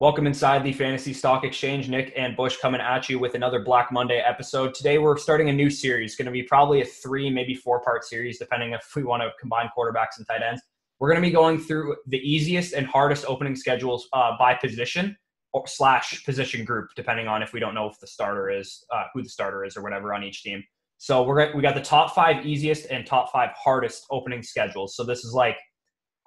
[0.00, 1.88] Welcome inside the Fantasy Stock Exchange.
[1.88, 4.74] Nick and Bush coming at you with another Black Monday episode.
[4.74, 6.16] Today we're starting a new series.
[6.16, 9.30] Going to be probably a three, maybe four part series, depending if we want to
[9.38, 10.60] combine quarterbacks and tight ends.
[10.98, 15.16] We're going to be going through the easiest and hardest opening schedules uh, by position
[15.52, 19.04] or slash position group, depending on if we don't know if the starter is uh,
[19.14, 20.64] who the starter is or whatever on each team.
[20.98, 24.96] So we're we got the top five easiest and top five hardest opening schedules.
[24.96, 25.56] So this is like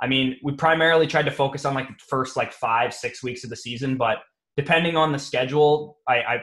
[0.01, 3.43] I mean, we primarily tried to focus on like the first like five, six weeks
[3.43, 4.19] of the season, but
[4.55, 6.37] depending on the schedule, I, I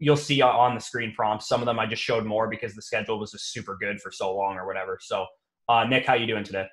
[0.00, 1.48] you'll see on the screen prompts.
[1.48, 4.10] Some of them I just showed more because the schedule was just super good for
[4.10, 4.98] so long or whatever.
[5.00, 5.26] So,
[5.68, 6.66] uh, Nick, how you doing today?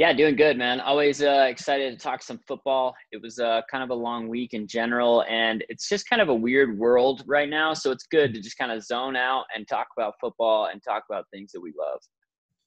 [0.00, 0.80] Yeah, doing good, man.
[0.80, 2.94] Always uh, excited to talk some football.
[3.12, 6.30] It was uh, kind of a long week in general, and it's just kind of
[6.30, 7.74] a weird world right now.
[7.74, 11.02] So it's good to just kind of zone out and talk about football and talk
[11.10, 12.00] about things that we love.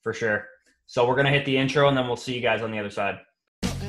[0.04, 0.46] For sure.
[0.86, 2.90] So we're gonna hit the intro and then we'll see you guys on the other
[2.90, 3.20] side.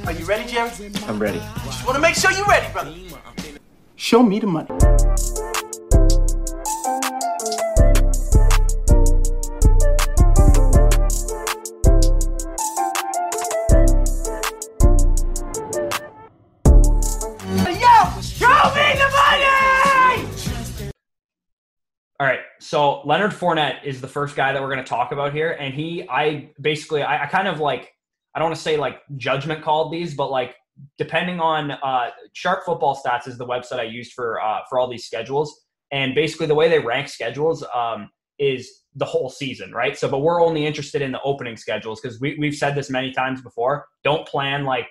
[0.06, 0.70] Are you ready, Jerry?
[1.06, 1.38] I'm ready.
[1.64, 2.94] Just want to make sure you're ready, brother.
[3.96, 4.68] Show me the money.
[22.24, 22.40] All right.
[22.58, 25.74] So Leonard Fournette is the first guy that we're going to talk about here, and
[25.74, 27.92] he, I basically, I, I kind of like,
[28.34, 30.54] I don't want to say like judgment called these, but like
[30.96, 34.88] depending on uh, Sharp Football Stats is the website I used for uh, for all
[34.88, 38.08] these schedules, and basically the way they rank schedules um,
[38.38, 39.94] is the whole season, right?
[39.94, 43.12] So, but we're only interested in the opening schedules because we we've said this many
[43.12, 43.84] times before.
[44.02, 44.88] Don't plan like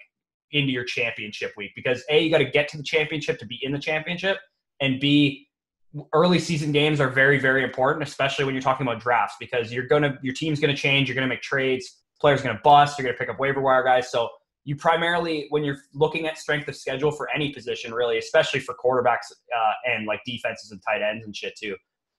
[0.51, 3.57] into your championship week because a you got to get to the championship to be
[3.63, 4.37] in the championship,
[4.81, 5.42] and b
[6.13, 9.88] early season games are very very important especially when you're talking about drafts because you're
[9.88, 13.30] gonna your team's gonna change you're gonna make trades players gonna bust you're gonna pick
[13.30, 14.27] up waiver wire guys so
[14.66, 18.75] you primarily when you're looking at strength of schedule for any position really especially for
[18.83, 21.75] quarterbacks uh, and like defenses and tight ends and shit too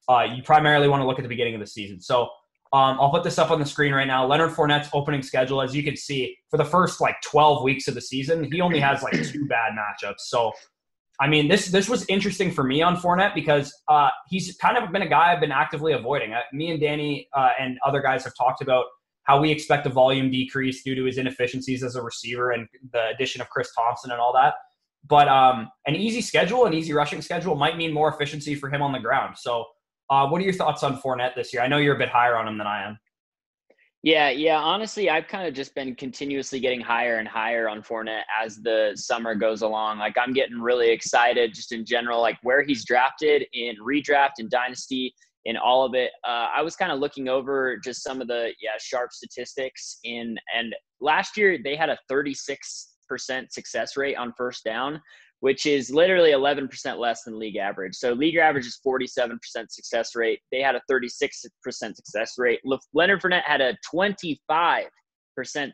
[0.09, 2.28] uh, you primarily want to look at the beginning of the season so
[2.75, 4.27] um, I'll put this up on the screen right now.
[4.27, 7.94] Leonard Fournette's opening schedule, as you can see, for the first like 12 weeks of
[7.94, 10.19] the season, he only has like two bad matchups.
[10.19, 10.50] So
[11.20, 14.91] I mean, this this was interesting for me on Fournette because uh, he's kind of
[14.92, 16.32] been a guy I've been actively avoiding.
[16.32, 18.86] Uh, me and Danny uh, and other guys have talked about
[19.24, 23.08] how we expect a volume decrease due to his inefficiencies as a receiver and the
[23.08, 24.54] addition of Chris Thompson and all that.
[25.06, 28.82] But um, an easy schedule, an easy rushing schedule, might mean more efficiency for him
[28.82, 29.36] on the ground.
[29.38, 29.64] So,
[30.10, 31.62] uh, what are your thoughts on Fournette this year?
[31.62, 32.98] I know you're a bit higher on him than I am.
[34.04, 34.59] Yeah, yeah.
[34.59, 38.92] Honestly, I've kind of just been continuously getting higher and higher on Fournette as the
[38.97, 39.98] summer goes along.
[39.98, 44.50] Like I'm getting really excited just in general, like where he's drafted in redraft and
[44.50, 45.15] dynasty
[45.47, 46.10] in all of it.
[46.22, 50.36] Uh, I was kind of looking over just some of the yeah sharp statistics in
[50.54, 52.44] and last year they had a 36%
[53.48, 55.00] success rate on first down
[55.41, 57.95] which is literally 11% less than league average.
[57.95, 60.41] So league average is 47% success rate.
[60.50, 61.31] They had a 36%
[61.62, 62.61] success rate.
[62.65, 64.87] Le- Leonard Fournette had a 25%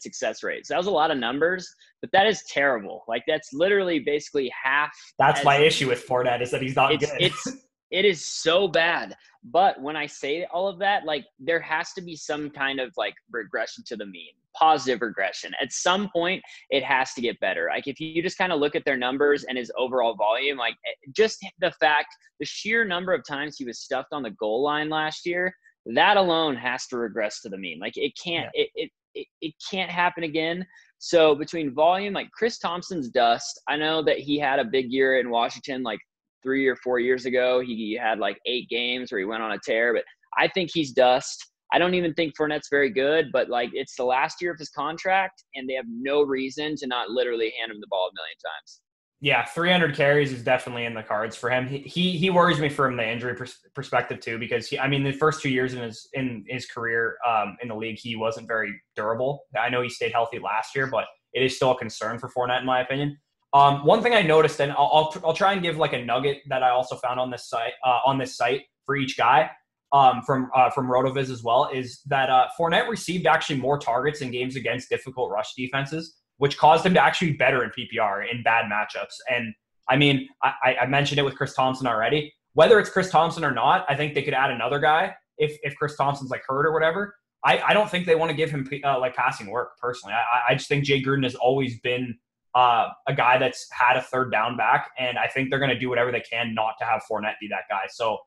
[0.00, 0.66] success rate.
[0.66, 1.68] So that was a lot of numbers,
[2.00, 3.04] but that is terrible.
[3.06, 4.90] Like that's literally basically half.
[5.18, 7.20] That's my issue with Fournette is that he's not it's, good.
[7.20, 7.46] it's
[7.90, 9.16] it is so bad.
[9.44, 12.92] But when I say all of that, like there has to be some kind of
[12.96, 15.52] like regression to the mean, positive regression.
[15.60, 17.68] At some point, it has to get better.
[17.72, 20.74] Like if you just kind of look at their numbers and his overall volume, like
[20.86, 24.62] eh, just the fact, the sheer number of times he was stuffed on the goal
[24.62, 25.54] line last year,
[25.86, 27.78] that alone has to regress to the mean.
[27.80, 30.66] Like it can't, it, it, it, it can't happen again.
[30.98, 35.18] So between volume, like Chris Thompson's dust, I know that he had a big year
[35.18, 36.00] in Washington, like
[36.42, 37.60] three or four years ago.
[37.60, 40.04] He had like eight games where he went on a tear, but
[40.38, 41.49] I think he's dust.
[41.72, 44.70] I don't even think Fournette's very good, but like it's the last year of his
[44.70, 48.36] contract, and they have no reason to not literally hand him the ball a million
[48.44, 48.80] times.
[49.22, 51.68] Yeah, 300 carries is definitely in the cards for him.
[51.68, 55.04] He he, he worries me from the injury pers- perspective too, because he, I mean,
[55.04, 58.48] the first two years in his in his career um, in the league, he wasn't
[58.48, 59.44] very durable.
[59.58, 61.04] I know he stayed healthy last year, but
[61.34, 63.16] it is still a concern for Fournette, in my opinion.
[63.52, 66.38] Um, one thing I noticed, and I'll, I'll, I'll try and give like a nugget
[66.48, 69.50] that I also found on this site uh, on this site for each guy
[69.92, 74.20] um, from uh, from Rotoviz as well, is that uh, Fournette received actually more targets
[74.20, 78.24] in games against difficult rush defenses, which caused him to actually be better in PPR
[78.30, 79.14] in bad matchups.
[79.28, 79.54] And
[79.88, 82.32] I mean, I, I mentioned it with Chris Thompson already.
[82.52, 85.74] Whether it's Chris Thompson or not, I think they could add another guy if if
[85.76, 87.14] Chris Thompson's like hurt or whatever.
[87.44, 90.14] I, I don't think they want to give him uh, like passing work personally.
[90.14, 92.18] I, I just think Jay Gruden has always been
[92.54, 95.78] uh, a guy that's had a third down back, and I think they're going to
[95.78, 97.82] do whatever they can not to have Fournette be that guy.
[97.88, 98.18] So,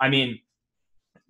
[0.00, 0.38] I mean,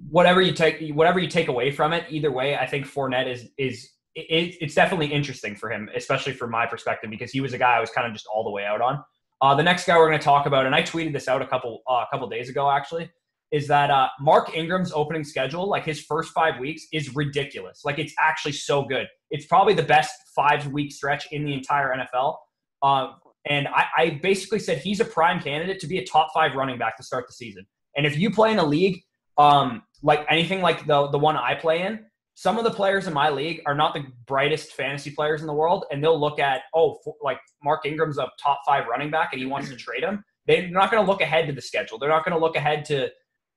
[0.09, 3.49] whatever you take, whatever you take away from it, either way, I think Fournette is
[3.59, 7.59] is it, it's definitely interesting for him, especially from my perspective, because he was a
[7.59, 9.03] guy I was kind of just all the way out on.
[9.43, 11.47] Uh, the next guy we're going to talk about, and I tweeted this out a
[11.47, 13.11] couple uh, a couple days ago actually,
[13.53, 17.83] is that uh, Mark Ingram's opening schedule, like his first five weeks, is ridiculous.
[17.85, 19.07] Like it's actually so good.
[19.31, 22.37] It's probably the best five week stretch in the entire NFL.
[22.83, 23.13] Uh,
[23.47, 26.79] and I, I basically said he's a prime candidate to be a top five running
[26.79, 27.67] back to start the season.
[27.97, 29.03] And if you play in a league
[29.39, 32.05] um, like anything like the the one I play in,
[32.35, 35.53] some of the players in my league are not the brightest fantasy players in the
[35.53, 39.31] world, and they'll look at oh, for, like Mark Ingram's a top five running back,
[39.33, 40.25] and he wants to trade him.
[40.47, 41.99] They're not going to look ahead to the schedule.
[41.99, 43.11] They're not going to look ahead to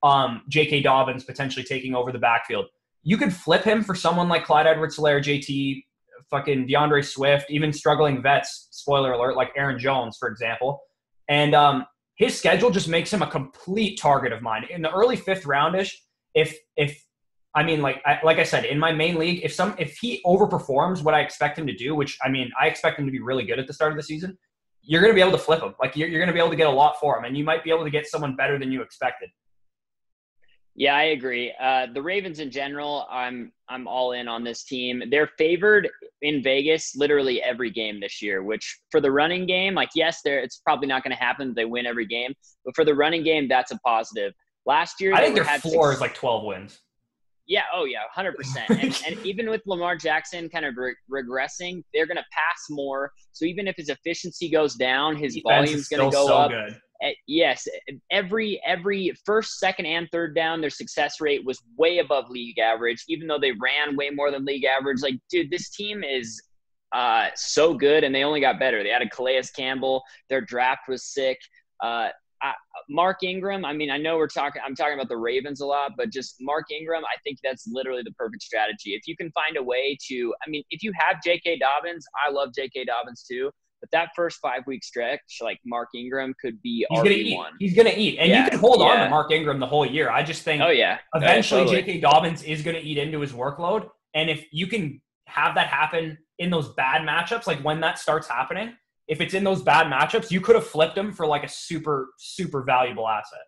[0.04, 0.81] um, J.K.
[0.81, 2.66] Dobbins potentially taking over the backfield.
[3.04, 5.84] You could flip him for someone like Clyde Edwards-Helaire, JT,
[6.30, 8.68] fucking DeAndre Swift, even struggling vets.
[8.72, 10.81] Spoiler alert, like Aaron Jones, for example.
[11.30, 15.15] And um, his schedule just makes him a complete target of mine in the early
[15.15, 15.94] fifth roundish.
[16.33, 17.04] If if
[17.56, 20.21] I mean, like I, like I said, in my main league, if some if he
[20.25, 23.19] overperforms what I expect him to do, which I mean, I expect him to be
[23.19, 24.38] really good at the start of the season,
[24.81, 25.75] you're going to be able to flip him.
[25.80, 27.44] Like you're, you're going to be able to get a lot for him, and you
[27.44, 29.30] might be able to get someone better than you expected.
[30.75, 31.54] Yeah, I agree.
[31.62, 35.04] Uh, the Ravens in general, I'm I'm all in on this team.
[35.12, 35.88] They're favored
[36.24, 38.42] in Vegas literally every game this year.
[38.42, 41.54] Which for the running game, like yes, there it's probably not going to happen.
[41.56, 42.34] They win every game,
[42.66, 44.34] but for the running game, that's a positive.
[44.66, 46.80] Last year, I think their floor six, is like 12 wins.
[47.46, 47.64] Yeah.
[47.74, 48.00] Oh yeah.
[48.12, 48.69] Hundred percent.
[49.06, 53.12] And even with Lamar Jackson kind of re- regressing, they're going to pass more.
[53.31, 56.52] So even if his efficiency goes down, his volume is going to go so up.
[56.52, 56.80] Good.
[57.04, 57.68] Uh, yes,
[58.12, 63.04] every every first, second, and third down, their success rate was way above league average.
[63.10, 66.42] Even though they ran way more than league average, like dude, this team is
[66.94, 68.84] uh, so good, and they only got better.
[68.84, 70.04] They added Calais Campbell.
[70.30, 71.40] Their draft was sick.
[71.82, 72.10] Uh,
[72.42, 72.54] I,
[72.90, 73.66] Mark Ingram.
[73.66, 74.62] I mean, I know we're talking.
[74.66, 77.04] I'm talking about the Ravens a lot, but just Mark Ingram.
[77.04, 78.94] I think that's literally the perfect strategy.
[78.94, 81.60] If you can find a way to, I mean, if you have J.K.
[81.60, 82.86] Dobbins, I love J.K.
[82.86, 83.50] Dobbins too.
[83.83, 87.51] But that first five week stretch, like Mark Ingram could be He's RB one.
[87.59, 88.85] He's gonna eat, and yeah, you can hold yeah.
[88.85, 90.09] on to Mark Ingram the whole year.
[90.09, 90.63] I just think.
[90.63, 91.00] Oh yeah.
[91.13, 91.81] Eventually, totally.
[91.81, 92.00] J.K.
[92.00, 96.50] Dobbins is gonna eat into his workload, and if you can have that happen in
[96.50, 98.74] those bad matchups, like when that starts happening,
[99.09, 102.13] if it's in those bad matchups, you could have flipped him for like a super
[102.19, 103.44] super valuable asset.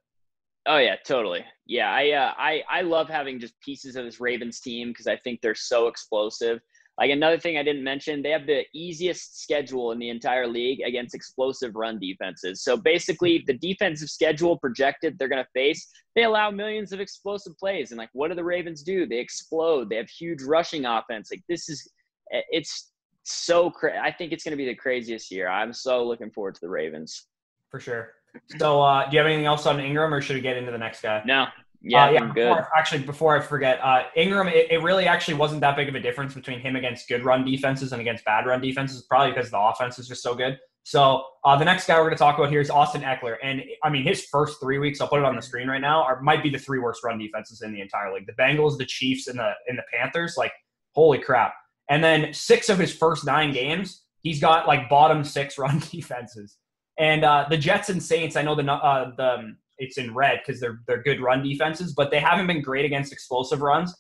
[0.67, 1.45] Oh yeah, totally.
[1.65, 5.15] Yeah, I uh, I I love having just pieces of this Ravens team because I
[5.15, 6.59] think they're so explosive.
[6.97, 10.80] Like another thing I didn't mention, they have the easiest schedule in the entire league
[10.80, 12.63] against explosive run defenses.
[12.63, 17.57] So basically, the defensive schedule projected they're going to face, they allow millions of explosive
[17.57, 17.92] plays.
[17.92, 19.06] And like, what do the Ravens do?
[19.06, 19.89] They explode.
[19.89, 21.30] They have huge rushing offense.
[21.31, 21.92] Like this is,
[22.31, 22.94] it's
[23.24, 23.69] so.
[23.69, 25.50] Cra- I think it's going to be the craziest year.
[25.50, 27.27] I'm so looking forward to the Ravens.
[27.71, 28.13] For sure.
[28.57, 30.77] So, uh, do you have anything else on Ingram, or should we get into the
[30.77, 31.24] next guy?
[31.25, 31.47] No,
[31.85, 32.25] yeah, uh, yeah.
[32.33, 35.93] Before, actually, before I forget, uh, Ingram, it, it, really actually wasn't that big of
[35.93, 39.51] a difference between him against good run defenses and against bad run defenses, probably because
[39.51, 40.57] the offense is just so good.
[40.83, 43.61] So uh, the next guy we're going to talk about here is Austin Ekeler, and
[43.83, 46.21] I mean his first three weeks, I'll put it on the screen right now, are
[46.21, 49.27] might be the three worst run defenses in the entire league: the Bengals, the Chiefs,
[49.27, 50.35] and the and the Panthers.
[50.37, 50.53] Like,
[50.93, 51.53] holy crap!
[51.89, 56.57] And then six of his first nine games, he's got like bottom six run defenses.
[56.97, 60.60] And uh, the Jets and Saints, I know the uh, the it's in red because
[60.60, 63.94] they're they're good run defenses, but they haven't been great against explosive runs,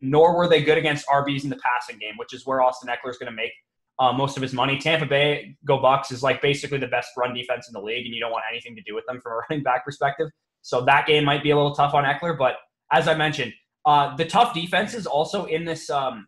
[0.00, 3.10] nor were they good against RBs in the passing game, which is where Austin Ekeler
[3.10, 3.52] is going to make
[3.98, 4.78] uh, most of his money.
[4.78, 8.14] Tampa Bay Go Bucs is like basically the best run defense in the league, and
[8.14, 10.28] you don't want anything to do with them from a running back perspective.
[10.62, 12.56] So that game might be a little tough on Ekeler, but
[12.92, 13.52] as I mentioned,
[13.86, 16.26] uh, the tough defenses also in this um,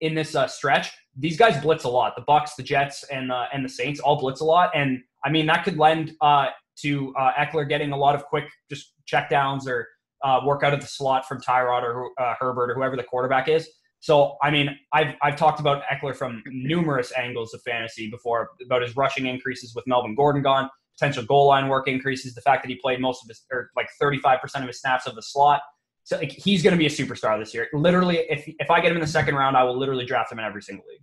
[0.00, 0.90] in this uh, stretch.
[1.16, 2.14] These guys blitz a lot.
[2.16, 5.30] The Bucs, the Jets, and uh, and the Saints all blitz a lot, and I
[5.30, 6.48] mean that could lend uh,
[6.80, 9.88] to uh, Ekeler getting a lot of quick just checkdowns or
[10.22, 13.48] uh, work out of the slot from Tyrod or uh, Herbert or whoever the quarterback
[13.48, 13.68] is.
[14.00, 18.82] So, I mean, I've, I've talked about Ekeler from numerous angles of fantasy before about
[18.82, 22.68] his rushing increases with Melvin Gordon gone, potential goal line work increases, the fact that
[22.68, 25.62] he played most of his, or like 35% of his snaps of the slot.
[26.02, 27.68] So like, he's going to be a superstar this year.
[27.72, 30.40] Literally, if, if I get him in the second round, I will literally draft him
[30.40, 31.02] in every single league.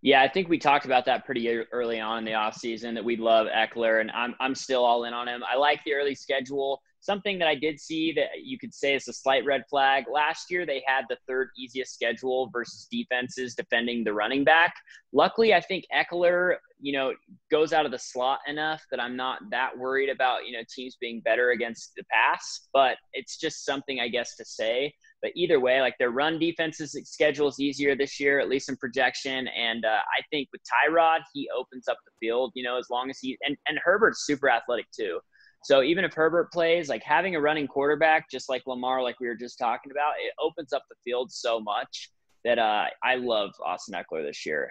[0.00, 3.18] Yeah, I think we talked about that pretty early on in the offseason that we'd
[3.18, 5.42] love Ekeler, and I'm, I'm still all in on him.
[5.50, 6.80] I like the early schedule.
[7.00, 10.04] Something that I did see that you could say is a slight red flag.
[10.12, 14.74] Last year, they had the third easiest schedule versus defenses defending the running back.
[15.12, 17.12] Luckily, I think Ekeler, you know,
[17.50, 20.96] goes out of the slot enough that I'm not that worried about, you know, teams
[21.00, 24.92] being better against the pass, but it's just something, I guess, to say.
[25.20, 28.76] But either way, like their run defense's schedule is easier this year, at least in
[28.76, 29.48] projection.
[29.48, 33.10] And uh, I think with Tyrod, he opens up the field, you know, as long
[33.10, 35.18] as he and, and Herbert's super athletic too.
[35.64, 39.26] So even if Herbert plays, like having a running quarterback, just like Lamar, like we
[39.26, 42.10] were just talking about, it opens up the field so much.
[42.44, 44.70] that uh, I love Austin Ekeler this year.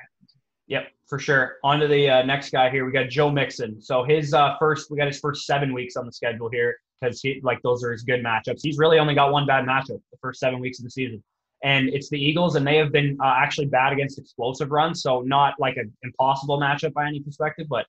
[0.67, 1.55] Yep, for sure.
[1.63, 2.85] On to the uh, next guy here.
[2.85, 3.81] We got Joe Mixon.
[3.81, 7.21] So his uh, first, we got his first seven weeks on the schedule here because
[7.21, 8.59] he like those are his good matchups.
[8.61, 11.23] He's really only got one bad matchup the first seven weeks of the season,
[11.63, 15.01] and it's the Eagles, and they have been uh, actually bad against explosive runs.
[15.01, 17.85] So not like an impossible matchup by any perspective, but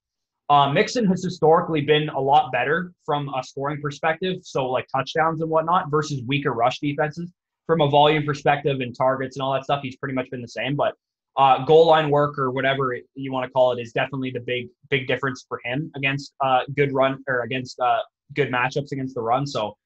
[0.51, 4.37] uh, Mixon has historically been a lot better from a scoring perspective.
[4.43, 7.31] So like touchdowns and whatnot versus weaker rush defenses.
[7.67, 10.49] From a volume perspective and targets and all that stuff, he's pretty much been the
[10.49, 10.75] same.
[10.75, 10.95] But
[11.37, 14.69] uh, goal line work or whatever you want to call it is definitely the big
[14.89, 17.99] big difference for him against uh, good run or against uh,
[18.35, 19.47] good matchups against the run.
[19.47, 19.77] So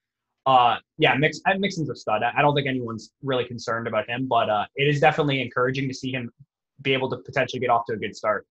[0.46, 2.22] uh, yeah, Mix, Mixon's a stud.
[2.22, 5.94] I don't think anyone's really concerned about him, but uh, it is definitely encouraging to
[5.94, 6.30] see him
[6.82, 8.46] be able to potentially get off to a good start.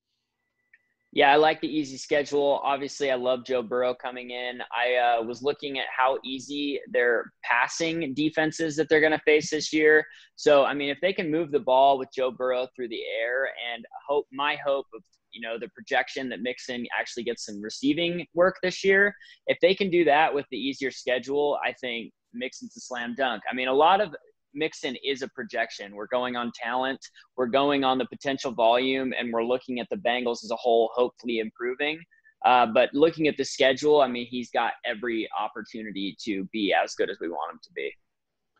[1.13, 2.61] Yeah, I like the easy schedule.
[2.63, 4.61] Obviously, I love Joe Burrow coming in.
[4.73, 9.49] I uh, was looking at how easy their passing defenses that they're going to face
[9.49, 10.05] this year.
[10.37, 13.49] So, I mean, if they can move the ball with Joe Burrow through the air,
[13.73, 18.25] and hope my hope of you know the projection that Mixon actually gets some receiving
[18.33, 19.15] work this year,
[19.47, 23.43] if they can do that with the easier schedule, I think Mixon's a slam dunk.
[23.49, 24.15] I mean, a lot of
[24.53, 25.95] Mixon is a projection.
[25.95, 26.99] We're going on talent,
[27.37, 30.89] we're going on the potential volume, and we're looking at the Bengals as a whole,
[30.93, 31.99] hopefully improving.
[32.43, 36.95] Uh, but looking at the schedule, I mean, he's got every opportunity to be as
[36.95, 37.91] good as we want him to be.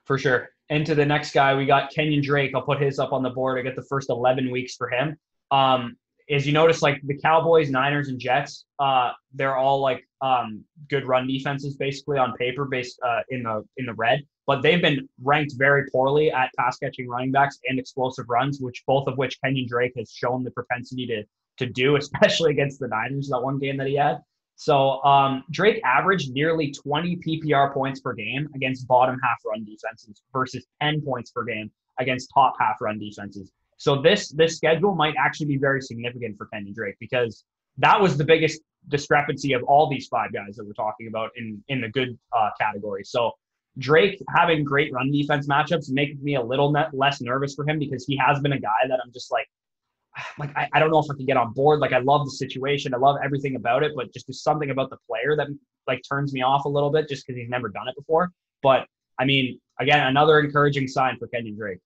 [0.06, 0.50] For sure.
[0.70, 2.52] And to the next guy, we got Kenyon Drake.
[2.56, 3.58] I'll put his up on the board.
[3.58, 5.18] I get the first 11 weeks for him.
[5.52, 5.96] Um,
[6.30, 11.08] as you notice, like the Cowboys, Niners, and Jets, uh, they're all like um, good
[11.08, 15.08] run defenses, basically on paper, based uh, in the in the red but they've been
[15.24, 19.40] ranked very poorly at pass catching running backs and explosive runs, which both of which
[19.42, 21.24] Kenyon Drake has shown the propensity to
[21.58, 24.18] to do, especially against the Niners, that one game that he had.
[24.56, 30.22] So um, Drake averaged nearly 20 PPR points per game against bottom half run defenses
[30.34, 33.52] versus 10 points per game against top half run defenses.
[33.82, 37.46] So this this schedule might actually be very significant for Kenyon Drake because
[37.80, 41.64] that was the biggest discrepancy of all these five guys that we're talking about in
[41.68, 43.04] in the good uh, category.
[43.04, 43.32] So
[43.80, 48.06] Drake having great run defense matchups makes me a little less nervous for him because
[48.06, 49.48] he has been a guy that I'm just like,
[50.38, 51.80] like I, I don't know if I can get on board.
[51.80, 54.92] Like I love the situation, I love everything about it, but just there's something about
[54.92, 55.48] the player that
[55.88, 58.30] like turns me off a little bit just because he's never done it before.
[58.62, 58.86] But
[59.18, 61.80] I mean, again, another encouraging sign for Kenyon Drake.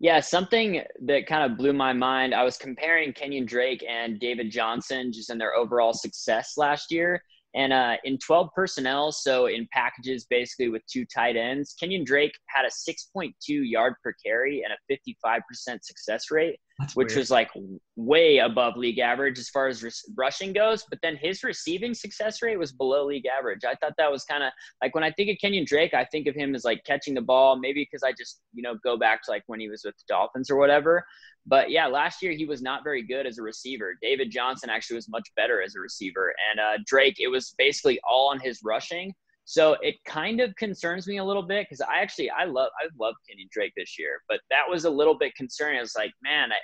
[0.00, 2.32] Yeah, something that kind of blew my mind.
[2.32, 7.22] I was comparing Kenyon Drake and David Johnson just in their overall success last year.
[7.54, 12.32] And uh, in 12 personnel, so in packages basically with two tight ends, Kenyon Drake
[12.46, 15.40] had a 6.2 yard per carry and a 55%
[15.82, 17.18] success rate, That's which weird.
[17.18, 17.50] was like
[17.96, 19.82] way above league average as far as
[20.16, 20.84] rushing goes.
[20.90, 23.64] But then his receiving success rate was below league average.
[23.64, 24.52] I thought that was kind of
[24.82, 27.22] like when I think of Kenyon Drake, I think of him as like catching the
[27.22, 29.96] ball, maybe because I just, you know, go back to like when he was with
[29.96, 31.02] the Dolphins or whatever.
[31.48, 33.96] But yeah, last year he was not very good as a receiver.
[34.02, 36.34] David Johnson actually was much better as a receiver.
[36.50, 39.14] And uh, Drake, it was basically all on his rushing.
[39.46, 42.88] So it kind of concerns me a little bit because I actually I love I
[43.00, 45.78] love Kenny Drake this year, but that was a little bit concerning.
[45.78, 46.56] I was like, man, I,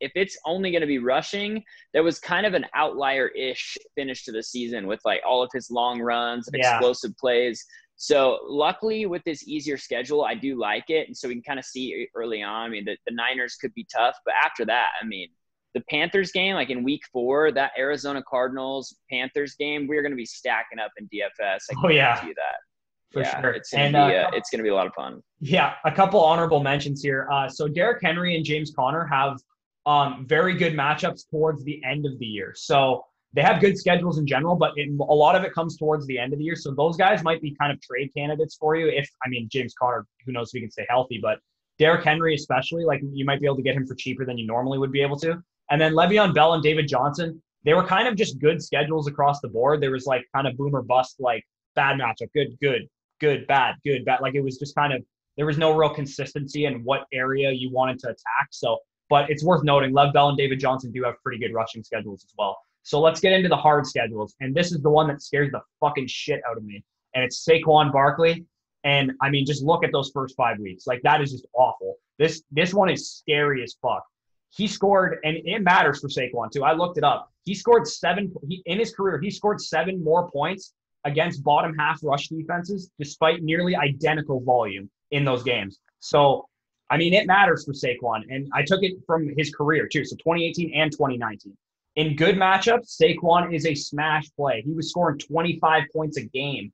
[0.00, 4.32] if it's only going to be rushing, there was kind of an outlier-ish finish to
[4.32, 6.76] the season with like all of his long runs yeah.
[6.76, 7.62] explosive plays.
[8.02, 11.06] So luckily with this easier schedule, I do like it.
[11.06, 13.74] And so we can kind of see early on, I mean, the, the Niners could
[13.74, 15.28] be tough, but after that, I mean,
[15.74, 20.16] the Panthers game, like in week four, that Arizona Cardinals Panthers game, we're going to
[20.16, 21.58] be stacking up in DFS.
[21.70, 22.24] I can oh, yeah.
[22.24, 23.12] you that.
[23.12, 23.50] For yeah, sure.
[23.50, 25.20] It's going to be, uh, uh, it's going to be a lot of fun.
[25.40, 25.74] Yeah.
[25.84, 27.28] A couple honorable mentions here.
[27.30, 29.36] Uh, so Derrick Henry and James Conner have
[29.84, 32.54] um, very good matchups towards the end of the year.
[32.56, 36.06] So they have good schedules in general, but it, a lot of it comes towards
[36.06, 36.56] the end of the year.
[36.56, 38.88] So those guys might be kind of trade candidates for you.
[38.88, 41.38] If I mean James Conner, who knows if he can stay healthy, but
[41.78, 44.46] Derrick Henry especially, like you might be able to get him for cheaper than you
[44.46, 45.42] normally would be able to.
[45.70, 49.40] And then Le'Veon Bell and David Johnson, they were kind of just good schedules across
[49.40, 49.80] the board.
[49.80, 51.44] There was like kind of boomer bust, like
[51.76, 52.88] bad matchup, good, good,
[53.20, 54.20] good, bad, good, bad.
[54.20, 55.02] Like it was just kind of
[55.36, 58.48] there was no real consistency in what area you wanted to attack.
[58.50, 61.82] So, but it's worth noting, Lev Bell and David Johnson do have pretty good rushing
[61.84, 62.58] schedules as well.
[62.82, 64.34] So let's get into the hard schedules.
[64.40, 66.82] And this is the one that scares the fucking shit out of me.
[67.14, 68.44] And it's Saquon Barkley.
[68.84, 70.86] And I mean, just look at those first five weeks.
[70.86, 71.96] Like that is just awful.
[72.18, 74.04] This this one is scary as fuck.
[74.50, 76.64] He scored, and it matters for Saquon too.
[76.64, 77.30] I looked it up.
[77.44, 79.20] He scored seven he, in his career.
[79.20, 85.24] He scored seven more points against bottom half rush defenses, despite nearly identical volume in
[85.24, 85.78] those games.
[86.00, 86.48] So,
[86.90, 90.04] I mean, it matters for Saquon, and I took it from his career too.
[90.04, 91.56] So 2018 and 2019.
[92.00, 94.62] In good matchups, Saquon is a smash play.
[94.64, 96.72] He was scoring 25 points a game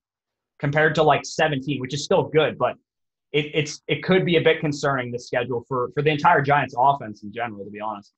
[0.61, 2.77] compared to like 17, which is still good, but
[3.33, 6.77] it, it's it could be a bit concerning the schedule for for the entire Giants
[6.79, 8.13] offense in general, to be honest.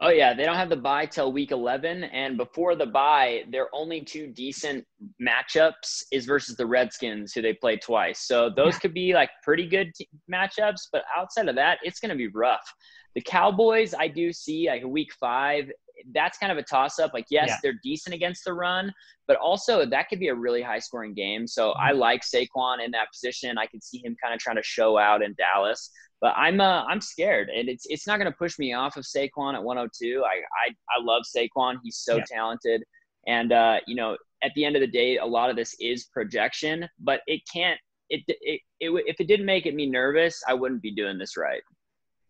[0.00, 3.66] Oh yeah, they don't have the bye till week 11, and before the bye, their
[3.72, 4.84] only two decent
[5.20, 8.20] matchups is versus the Redskins, who they play twice.
[8.20, 12.10] So those could be like pretty good t- matchups, but outside of that, it's going
[12.10, 12.72] to be rough.
[13.16, 15.70] The Cowboys, I do see like week five.
[16.12, 17.12] That's kind of a toss up.
[17.14, 17.56] Like, yes, Yeah.
[17.62, 18.92] they're decent against the run,
[19.26, 21.46] but also that could be a really high scoring game.
[21.46, 21.98] So I Mm-hmm.
[21.98, 23.58] like Saquon in that position.
[23.58, 26.84] I can see him kind of trying to show out in Dallas but I'm uh,
[26.84, 30.22] I'm scared, and it's it's not going to push me off of Saquon at 102.
[30.24, 30.36] I
[30.66, 32.24] I, I love Saquon; he's so Yeah.
[32.32, 32.82] talented,
[33.26, 36.06] and uh, you know, at the end of the day, a lot of this is
[36.14, 37.78] projection, but it can't.
[38.08, 41.36] It, it, it, if it didn't make it me nervous, I wouldn't be doing this
[41.36, 41.60] right.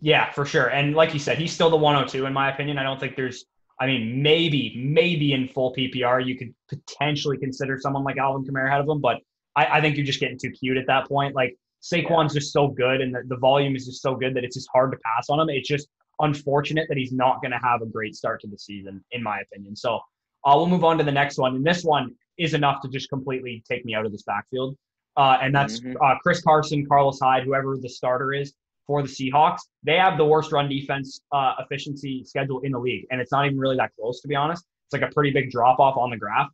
[0.00, 0.68] Yeah, for sure.
[0.71, 2.78] And like you said, he's still the 102 in my opinion.
[2.78, 3.44] I don't think there's.
[3.81, 8.69] I mean, maybe maybe in full PPR you could potentially consider someone like Alvin Kamara
[8.69, 9.19] ahead of him, but
[9.57, 11.35] I, I think you're just getting too cute at that point.
[11.35, 14.57] Like Saquon's just so good, and the, the volume is just so good that it's
[14.57, 15.49] just hard to pass on him.
[15.49, 15.88] It's just
[16.21, 19.40] unfortunate that he's not going to have a great start to the season, in my
[19.40, 19.75] opinion.
[19.75, 19.97] So
[20.45, 23.09] uh, we'll move on to the next one, and this one is enough to just
[23.09, 24.76] completely take me out of this backfield,
[25.16, 25.97] uh, and that's Mhm.
[26.00, 28.54] uh, Chris Carson, Carlos Hyde, whoever the starter is
[28.87, 29.61] for the Seahawks.
[29.83, 33.47] They have the worst run defense uh, efficiency schedule in the league, and it's not
[33.47, 34.64] even really that close, to be honest.
[34.87, 36.49] It's like a pretty big drop off on the graph.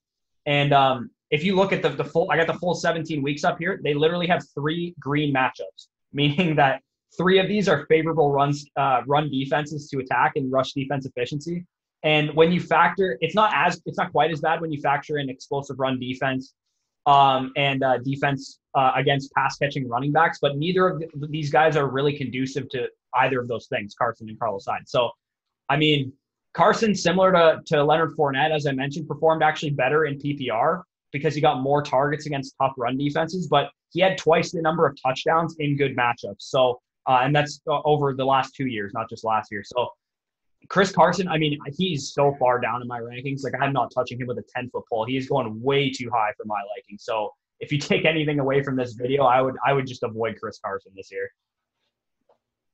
[0.47, 3.45] And um, if you look at the, the full, I got the full 17 weeks
[3.45, 3.81] up here.
[3.83, 6.83] They literally have three green matchups, meaning that
[7.17, 11.65] three of these are favorable runs, uh, run defenses to attack and rush defense efficiency.
[12.03, 15.19] And when you factor, it's not as, it's not quite as bad when you factor
[15.19, 16.55] in explosive run defense
[17.05, 20.39] um, and uh, defense uh, against pass catching running backs.
[20.41, 24.29] But neither of th- these guys are really conducive to either of those things, Carson
[24.29, 24.89] and Carlos Hyde.
[24.89, 25.11] So,
[25.69, 26.13] I mean,
[26.53, 31.35] Carson, similar to, to Leonard Fournette, as I mentioned, performed actually better in PPR because
[31.35, 34.97] he got more targets against tough run defenses, but he had twice the number of
[35.01, 36.37] touchdowns in good matchups.
[36.39, 39.63] So, uh, and that's uh, over the last two years, not just last year.
[39.65, 39.89] So,
[40.69, 43.43] Chris Carson, I mean, he's so far down in my rankings.
[43.43, 45.07] Like, I'm not touching him with a 10 foot pole.
[45.07, 46.99] He's going way too high for my liking.
[46.99, 50.37] So, if you take anything away from this video, I would I would just avoid
[50.41, 51.31] Chris Carson this year.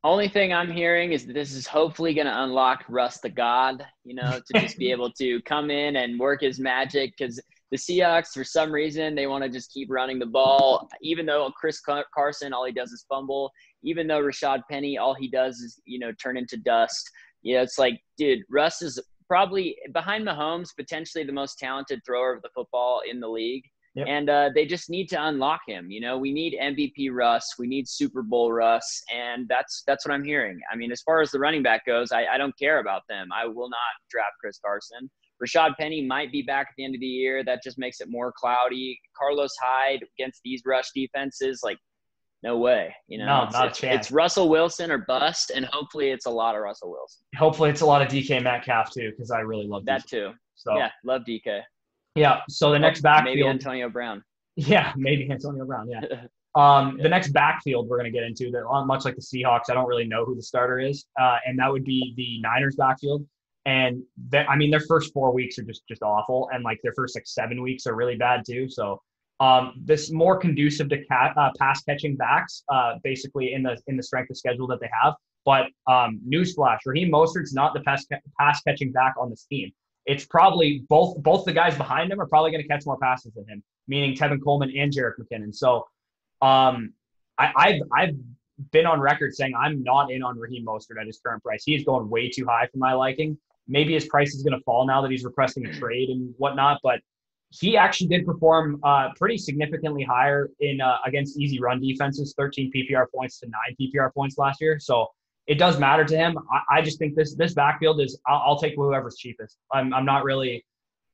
[0.05, 3.85] Only thing I'm hearing is that this is hopefully going to unlock Russ the God,
[4.05, 7.41] you know, to just be able to come in and work his magic because
[7.73, 10.89] the Seahawks, for some reason, they want to just keep running the ball.
[11.03, 11.81] Even though Chris
[12.15, 13.51] Carson, all he does is fumble.
[13.83, 17.11] Even though Rashaad Penny, all he does is, you know, turn into dust.
[17.43, 22.33] You know, it's like, dude, Russ is probably behind Mahomes, potentially the most talented thrower
[22.33, 23.65] of the football in the league.
[23.97, 24.07] Yep.
[24.09, 25.91] And uh, they just need to unlock him.
[25.91, 30.13] You know, we need MVP Russ, we need Super Bowl Russ, and that's that's what
[30.15, 30.61] I'm hearing.
[30.71, 33.29] I mean, as far as the running back goes, I, I don't care about them.
[33.35, 33.79] I will not
[34.11, 35.11] draft Chris Carson.
[35.43, 37.43] Rashaad Penny might be back at the end of the year.
[37.45, 38.99] That just makes it more cloudy.
[39.19, 41.79] Carlos Hyde against these rush defenses, like,
[42.43, 42.95] no way.
[43.09, 44.07] You know, No, it's, not a chance.
[44.07, 47.23] it's Russell Wilson or bust, and hopefully it's a lot of Russell Wilson.
[47.37, 50.11] Hopefully, it's a lot of DK Metcalf too, because I really love That DK.
[50.11, 50.31] too.
[50.55, 51.61] So Yeah, love DK.
[52.17, 52.41] Yeah.
[52.49, 53.37] So the next backfield.
[53.37, 54.23] Maybe Antonio Brown.
[54.57, 55.89] yeah, maybe Antonio Brown.
[55.89, 56.27] Yeah.
[56.57, 59.75] Um, the next backfield we're going to get into, that much like the Seahawks, I
[59.75, 63.27] don't really know who the starter is, uh, and that would be the Niners backfield.
[63.67, 66.95] And that, I mean, their first four weeks are just just awful, and like their
[66.97, 68.71] first like seven weeks are really bad too.
[68.71, 69.03] So
[69.41, 73.97] um, this more conducive to cat, uh, pass catching backs, uh, basically in the in
[73.97, 75.15] the strength of schedule that they have.
[75.45, 78.07] But um, newsflash: Raheem Mostert's not the pass
[78.41, 79.73] pass catching back on this team.
[80.07, 83.33] It's probably both both the guys behind him are probably going to catch more passes
[83.35, 85.55] than him, meaning Tevin Coleman and Jerick McKinnon.
[85.55, 85.87] So
[86.43, 86.93] um,
[87.39, 88.15] I, I've I've
[88.71, 91.65] been on record saying I'm not in on Raheem Mostert at his current price.
[91.65, 93.37] He is going way too high for my liking.
[93.69, 96.81] Maybe his price is going to fall now that he's requesting a trade and whatnot,
[96.83, 97.01] but
[97.51, 102.71] he actually did perform uh, pretty significantly higher in uh, against easy run defenses, 13
[102.75, 104.79] PPR points to nine PPR points last year.
[104.79, 105.07] So
[105.47, 106.39] it does matter to him.
[106.51, 109.59] I, I just think this this backfield is I'll, I'll take whoever's cheapest.
[109.73, 110.65] I'm I'm not really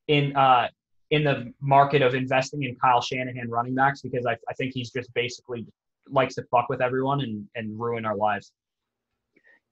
[0.09, 0.68] in uh
[1.11, 4.90] in the market of investing in Kyle Shanahan running backs because I, I think he's
[4.90, 5.66] just basically
[6.09, 8.53] likes to fuck with everyone and, and ruin our lives.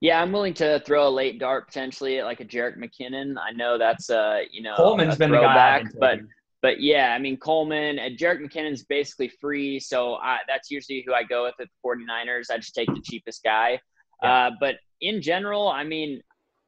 [0.01, 3.37] Yeah, I'm willing to throw a late dart potentially at like a Jerick McKinnon.
[3.39, 6.19] I know that's uh you know Coleman's been the guy I've throwback, been but
[6.63, 11.15] but yeah, I mean Coleman and Jerick McKinnon's basically free, so I, that's usually who
[11.15, 12.51] I go with at the 49ers.
[12.51, 13.81] I just take the cheapest guy.
[14.23, 14.47] Yeah.
[14.47, 16.23] Uh, but in general, I mean,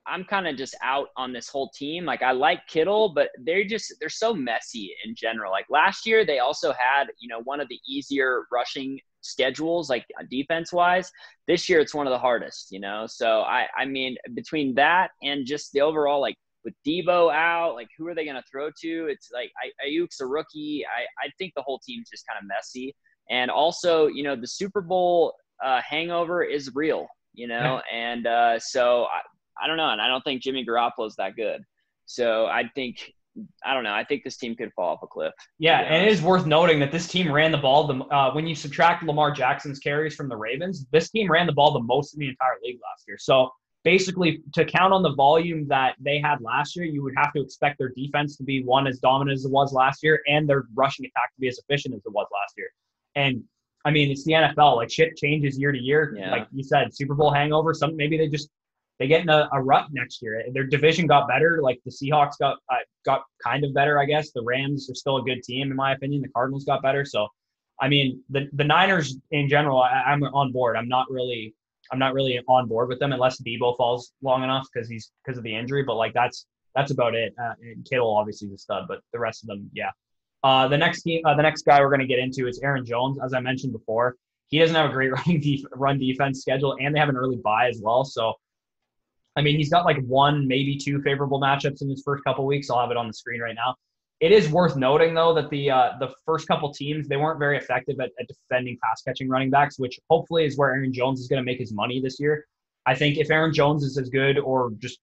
[0.06, 2.04] I'm kind of just out on this whole team.
[2.04, 5.52] Like I like Kittle, but they're just they're so messy in general.
[5.52, 10.04] Like last year, they also had you know one of the easier rushing schedules, like
[10.30, 11.10] defense wise.
[11.46, 12.72] This year, it's one of the hardest.
[12.72, 17.32] You know, so I I mean between that and just the overall like with Deebo
[17.32, 19.06] out, like who are they going to throw to?
[19.08, 20.84] It's like I, Aiyuk's a rookie.
[20.86, 22.94] I I think the whole team's just kind of messy.
[23.30, 25.34] And also, you know, the Super Bowl
[25.64, 29.20] uh, hangover is real, you know, and uh, so I,
[29.62, 31.62] I don't know, and I don't think Jimmy Garoppolo's that good.
[32.06, 33.12] So I think
[33.64, 33.94] I don't know.
[33.94, 35.32] I think this team could fall off a cliff.
[35.58, 37.86] Yeah, and it is worth noting that this team ran the ball.
[37.86, 41.52] The uh, when you subtract Lamar Jackson's carries from the Ravens, this team ran the
[41.52, 43.16] ball the most in the entire league last year.
[43.18, 43.50] So
[43.84, 47.40] basically, to count on the volume that they had last year, you would have to
[47.40, 50.64] expect their defense to be one as dominant as it was last year, and their
[50.74, 52.68] rushing attack to be as efficient as it was last year.
[53.14, 53.44] And
[53.84, 54.76] I mean, it's the NFL.
[54.76, 56.14] Like shit changes year to year.
[56.16, 56.30] Yeah.
[56.30, 57.74] Like you said, Super Bowl hangover.
[57.74, 58.48] Some maybe they just
[58.98, 60.44] they get in a, a rut next year.
[60.52, 61.60] Their division got better.
[61.62, 64.30] Like the Seahawks got uh, got kind of better, I guess.
[64.30, 66.22] The Rams are still a good team in my opinion.
[66.22, 67.04] The Cardinals got better.
[67.04, 67.28] So,
[67.80, 70.76] I mean, the the Niners in general, I, I'm on board.
[70.76, 71.54] I'm not really
[71.90, 75.36] I'm not really on board with them unless Deebo falls long enough because he's because
[75.36, 75.82] of the injury.
[75.82, 77.34] But like that's that's about it.
[77.40, 79.90] Uh, and Kittle obviously is a stud, but the rest of them, yeah.
[80.42, 82.84] Uh, the next team, uh, the next guy we're going to get into is Aaron
[82.84, 83.18] Jones.
[83.24, 84.16] As I mentioned before,
[84.48, 87.36] he doesn't have a great running def- run defense schedule, and they have an early
[87.36, 88.04] bye as well.
[88.04, 88.34] So,
[89.36, 92.70] I mean, he's got like one, maybe two favorable matchups in his first couple weeks.
[92.70, 93.76] I'll have it on the screen right now.
[94.20, 97.58] It is worth noting though that the uh, the first couple teams they weren't very
[97.58, 101.26] effective at, at defending pass catching running backs, which hopefully is where Aaron Jones is
[101.26, 102.46] going to make his money this year.
[102.86, 105.00] I think if Aaron Jones is as good or just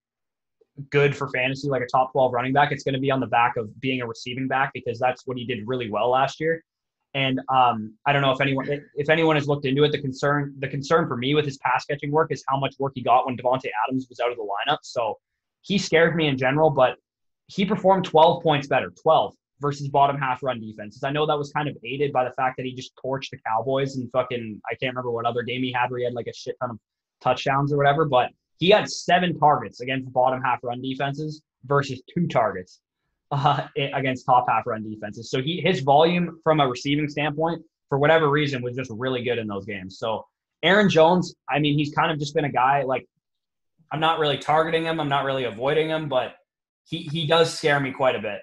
[0.89, 3.27] good for fantasy, like a top 12 running back, it's going to be on the
[3.27, 6.63] back of being a receiving back because that's what he did really well last year.
[7.15, 9.91] And um, I don't know if anyone if anyone has looked into it.
[9.91, 12.93] The concern the concern for me with his pass catching work is how much work
[12.95, 14.77] he got when Davante Adams was out of the lineup.
[14.84, 15.17] So
[15.62, 16.97] he scared me in general, but
[17.47, 21.03] he performed 12 points better, 12 versus bottom half run defenses.
[21.03, 23.39] I know that was kind of aided by the fact that he just torched the
[23.45, 26.27] Cowboys and fucking I can't remember what other game he had where he had like
[26.27, 26.79] a shit ton of
[27.21, 32.27] touchdowns or whatever, but he had seven targets against bottom half run defenses versus two
[32.27, 32.81] targets
[33.31, 35.29] uh, against top half run defenses.
[35.31, 39.37] So he his volume from a receiving standpoint, for whatever reason, was just really good
[39.37, 39.97] in those games.
[39.97, 40.25] So
[40.61, 43.05] Aaron Jones, I mean, he's kind of just been a guy like
[43.91, 46.35] I'm not really targeting him, I'm not really avoiding him, but
[46.83, 48.41] he he does scare me quite a bit.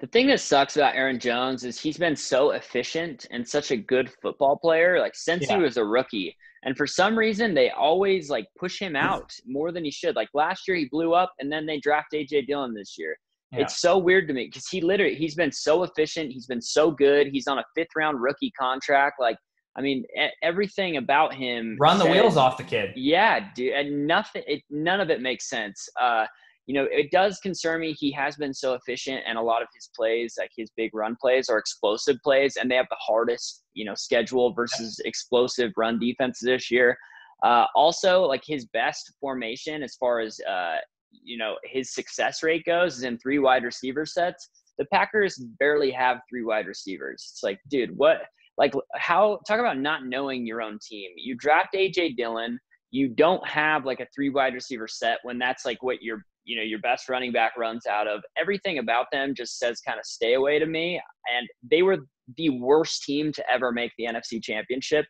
[0.00, 3.76] The thing that sucks about Aaron Jones is he's been so efficient and such a
[3.76, 5.56] good football player, like since Yeah.
[5.56, 6.36] he was a rookie.
[6.64, 10.14] And for some reason, they always like push him out more than he should.
[10.14, 13.16] Like last year, he blew up, and then they draft AJ Dillon this year.
[13.52, 13.60] Yeah.
[13.62, 16.32] It's so weird to me because he literally he's been so efficient.
[16.32, 17.28] He's been so good.
[17.28, 19.20] He's on a fifth round rookie contract.
[19.20, 19.36] Like
[19.76, 20.04] I mean,
[20.42, 21.76] everything about him.
[21.80, 22.92] Run the says- wheels off the kid.
[22.94, 24.42] yeah, dude, and nothing.
[24.46, 25.88] It, none of it makes sense.
[26.00, 26.26] Uh,
[26.66, 27.92] you know, it does concern me.
[27.92, 31.16] He has been so efficient, and a lot of his plays, like his big run
[31.20, 35.98] plays, are explosive plays, and they have the hardest, you know, schedule versus explosive run
[35.98, 36.96] defense this year.
[37.42, 40.76] Uh, also, like his best formation as far as uh,
[41.10, 44.48] you know his success rate goes is in three wide receiver sets.
[44.78, 47.30] The Packers barely have three wide receivers.
[47.32, 48.22] It's like, dude, what?
[48.56, 49.40] Like, how?
[49.48, 51.10] Talk about not knowing your own team.
[51.16, 52.58] You draft AJ Dillon.
[52.92, 56.56] You don't have like a three wide receiver set when that's like what your you
[56.56, 58.22] know your best running back runs out of.
[58.36, 61.00] Everything about them just says kind of stay away to me.
[61.36, 61.98] And they were
[62.36, 65.06] the worst team to ever make the NFC Championship.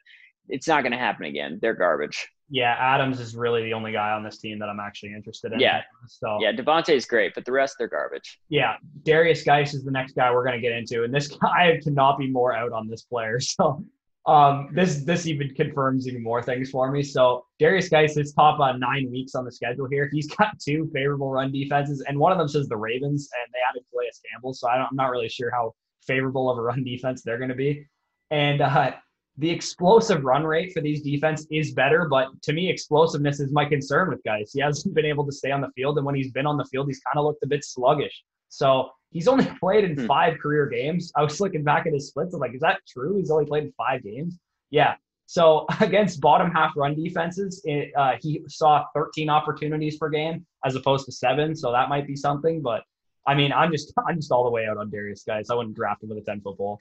[0.48, 1.58] It's not going to happen again.
[1.62, 2.26] They're garbage.
[2.50, 5.60] Yeah, Adams is really the only guy on this team that I'm actually interested in.
[5.60, 5.80] Yeah.
[6.06, 8.38] So Yeah, Davante is great, but the rest they're garbage.
[8.50, 11.80] yeah, Derrius Guice is the next guy we're going to get into, and this guy
[11.82, 13.38] cannot be more out on this player.
[13.40, 13.82] So
[14.26, 17.02] um, this this even confirms even more things for me.
[17.02, 20.08] So Derrius Guice is top uh, nine weeks on the schedule here.
[20.12, 23.58] He's got two favorable run defenses, and one of them says the Ravens, and they
[23.68, 24.54] added Calais Campbell.
[24.54, 25.74] So I I'm not really sure how
[26.06, 27.86] favorable of a run defense they're going to be.
[28.30, 28.92] And uh,
[29.38, 33.64] the explosive run rate for these defense is better, but to me, explosiveness is my
[33.64, 34.52] concern with guys.
[34.52, 36.64] He hasn't been able to stay on the field, and when he's been on the
[36.66, 38.22] field, he's kind of looked a bit sluggish.
[38.52, 40.06] So he's only played in Hmm.
[40.06, 41.10] five career games.
[41.16, 42.34] I was looking back at his splits.
[42.34, 43.16] I'm like, is that true?
[43.16, 44.38] He's only played in five games.
[44.70, 44.94] Yeah.
[45.26, 50.76] So against bottom half run defenses, it, uh, he saw 13 opportunities per game as
[50.76, 51.56] opposed to seven.
[51.56, 52.60] So that might be something.
[52.60, 52.82] But
[53.26, 55.48] I mean, I'm just I'm just all the way out on Derrius Guice.
[55.50, 56.78] I wouldn't draft him with a 10 foot ball.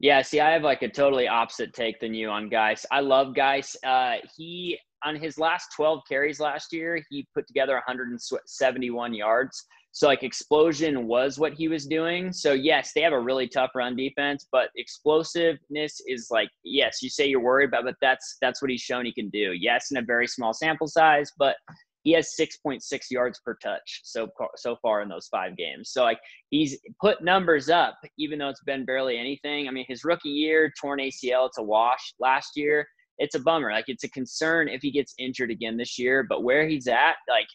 [0.00, 2.86] Yeah, see, I have like a totally opposite take than you on Guice.
[2.92, 3.76] I love Guice.
[3.84, 9.64] Uh, he on his last 12 carries last year, he put together 171 yards.
[9.92, 12.32] So like explosion was what he was doing.
[12.32, 17.10] So yes, they have a really tough run defense, but explosiveness is like yes, you
[17.10, 19.52] say you're worried about, but that's that's what he's shown he can do.
[19.58, 21.56] Yes, in a very small sample size, but
[22.04, 25.90] he has 6.6 yards per touch so so far in those five games.
[25.90, 26.20] So like
[26.50, 29.68] he's put numbers up, even though it's been barely anything.
[29.68, 32.14] I mean, his rookie year, torn ACL, it's a wash.
[32.20, 32.86] Last year,
[33.18, 33.72] it's a bummer.
[33.72, 36.22] Like it's a concern if he gets injured again this year.
[36.22, 37.48] But where he's at, like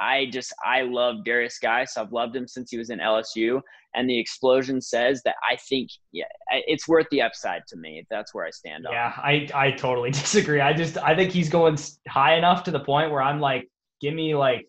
[0.00, 3.60] I just I love Derrius Guice, so I've loved him since he was in LSU,
[3.94, 8.06] and the explosion says that I think yeah, it's worth the upside to me.
[8.10, 8.94] That's where I stand on.
[8.94, 10.60] Yeah, I I totally disagree.
[10.60, 11.76] I just I think he's going
[12.08, 13.68] high enough to the point where I'm like,
[14.00, 14.66] give me like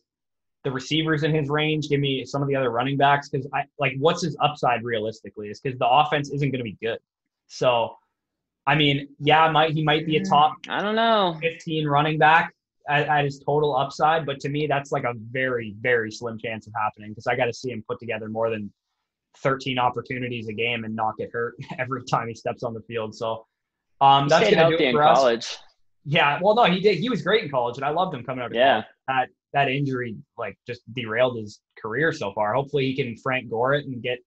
[0.63, 3.63] the receivers in his range, give me some of the other running backs because I
[3.80, 7.00] like what's his upside realistically is because the offense isn't going to be good.
[7.48, 7.96] So,
[8.67, 12.17] I mean, yeah, might he might be a mm, top I don't know 15 running
[12.17, 12.54] back
[12.89, 16.67] at, at his total upside, but to me that's like a very very slim chance
[16.67, 18.72] of happening because I got to see him put together more than
[19.38, 23.15] 13 opportunities a game and not get hurt every time he steps on the field.
[23.15, 23.46] So,
[24.02, 25.17] um, that's going to do it in for us.
[25.20, 25.58] college.
[26.04, 26.98] Yeah, well, no, he did.
[26.98, 28.72] He was great in college, and I loved him coming out of Yeah.
[28.82, 28.86] college.
[29.08, 32.54] That that injury like just derailed his career so far.
[32.54, 34.17] Hopefully, he can Frank Gore it and get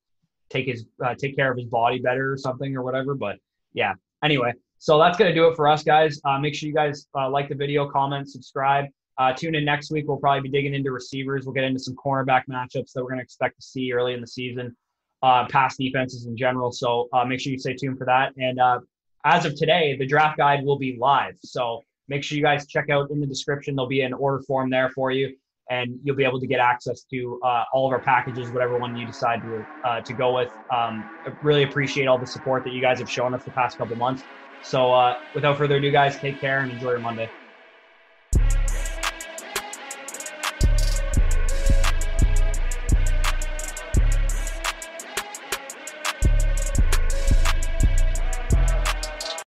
[0.51, 3.15] take his uh, take care of his body better or something or whatever.
[3.15, 3.39] But
[3.73, 6.21] yeah, anyway, so that's gonna do it for us, guys.
[6.25, 8.87] Uh, make sure you guys uh, like the video, comment, subscribe.
[9.17, 10.07] Uh, tune in next week.
[10.09, 11.47] We'll probably be digging into receivers.
[11.47, 14.27] We'll get into some cornerback matchups that we're gonna expect to see early in the
[14.27, 14.77] season.
[15.23, 16.71] Uh, pass defenses in general.
[16.71, 18.35] So uh, make sure you stay tuned for that.
[18.37, 18.81] And uh,
[19.25, 21.37] as of today, the draft guide will be live.
[21.43, 23.75] So make sure you guys check out in the description.
[23.75, 25.35] There'll be an order form there for you,
[25.71, 28.95] and you'll be able to get access to uh, all of our packages, whatever one
[28.95, 30.53] you decide to uh, to go with.
[30.75, 31.09] Um,
[31.41, 34.23] really appreciate all the support that you guys have shown us the past couple months.
[34.65, 37.31] So uh, without further ado, guys, take care and enjoy your Monday.